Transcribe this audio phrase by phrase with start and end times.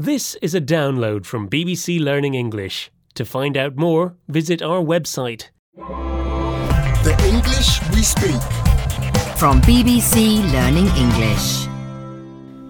[0.00, 2.88] This is a download from BBC Learning English.
[3.14, 5.48] To find out more, visit our website.
[5.74, 8.40] The English we speak.
[9.36, 11.66] From BBC Learning English.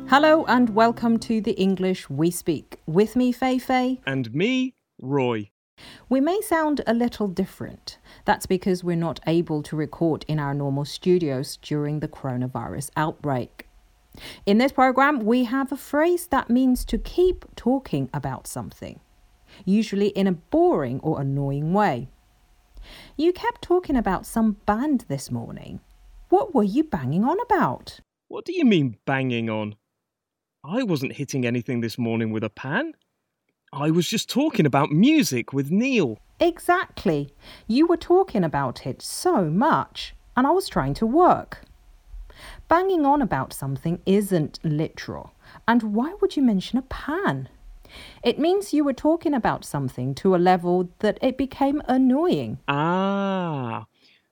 [0.09, 2.80] Hello and welcome to the English We Speak.
[2.87, 4.01] With me, Fei Fei.
[4.07, 5.51] And me, Roy.
[6.09, 7.99] We may sound a little different.
[8.25, 13.68] That's because we're not able to record in our normal studios during the coronavirus outbreak.
[14.46, 19.00] In this program, we have a phrase that means to keep talking about something,
[19.64, 22.08] usually in a boring or annoying way.
[23.16, 25.80] You kept talking about some band this morning.
[26.29, 28.00] What were you banging on about?
[28.29, 29.76] What do you mean banging on?
[30.64, 32.94] I wasn't hitting anything this morning with a pan.
[33.72, 36.19] I was just talking about music with Neil.
[36.41, 37.34] Exactly.
[37.66, 41.64] You were talking about it so much, and I was trying to work.
[42.69, 45.33] Banging on about something isn't literal.
[45.67, 47.48] And why would you mention a pan?
[48.23, 52.58] It means you were talking about something to a level that it became annoying.
[52.69, 53.86] Ah,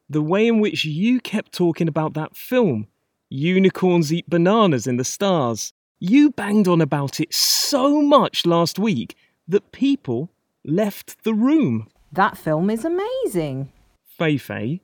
[0.09, 2.87] the way in which you kept talking about that film,
[3.29, 5.73] Unicorns Eat Bananas in the Stars.
[5.99, 9.17] You banged on about it so much last week
[9.49, 10.31] that people
[10.65, 11.89] left the room.
[12.13, 13.73] That film is amazing.
[14.05, 14.81] Fei Fei,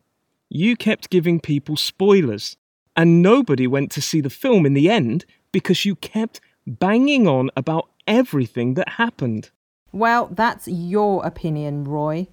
[0.48, 2.56] you kept giving people spoilers,
[2.96, 7.50] and nobody went to see the film in the end because you kept banging on
[7.56, 9.50] about everything that happened.
[9.92, 12.28] Well, that's your opinion, Roy.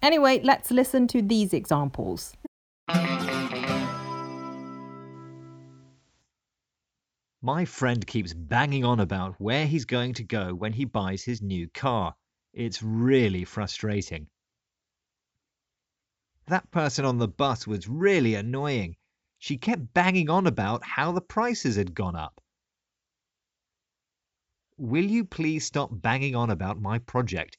[0.00, 2.34] Anyway, let's listen to these examples.
[7.44, 11.42] My friend keeps banging on about where he's going to go when he buys his
[11.42, 12.14] new car.
[12.52, 14.28] It's really frustrating.
[16.46, 18.96] That person on the bus was really annoying.
[19.42, 22.40] She kept banging on about how the prices had gone up.
[24.78, 27.58] Will you please stop banging on about my project?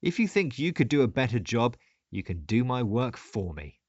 [0.00, 1.76] If you think you could do a better job,
[2.10, 3.80] you can do my work for me.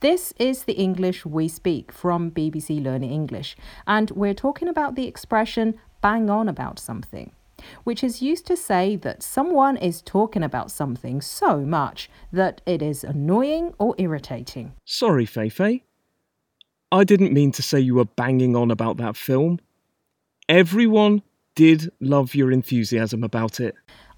[0.00, 5.06] This is the English we speak from BBC Learning English, and we're talking about the
[5.06, 7.30] expression bang on about something,
[7.84, 12.82] which is used to say that someone is talking about something so much that it
[12.82, 14.72] is annoying or irritating.
[14.84, 15.84] Sorry, Fei Fei.
[16.90, 19.60] I didn't mean to say you were banging on about that film.
[20.48, 21.22] Everyone
[21.54, 23.74] did love your enthusiasm about it.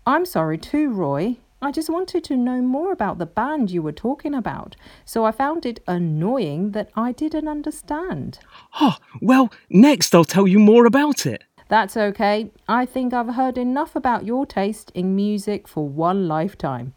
[0.06, 1.38] I'm sorry too, Roy.
[1.62, 5.30] I just wanted to know more about the band you were talking about, so I
[5.30, 8.38] found it annoying that I didn't understand.
[8.80, 11.44] Oh, well, next I'll tell you more about it.
[11.70, 12.50] That's okay.
[12.68, 16.94] I think I've heard enough about your taste in music for one lifetime.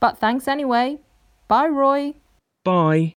[0.00, 0.98] But thanks anyway.
[1.46, 2.14] Bye, Roy.
[2.64, 3.12] Bye.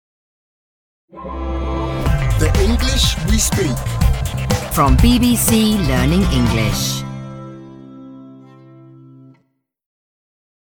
[1.10, 3.78] The English we speak.
[4.74, 7.07] From BBC Learning English.